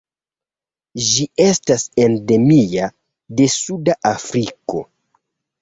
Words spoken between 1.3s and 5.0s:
estas endemia de suda Afriko.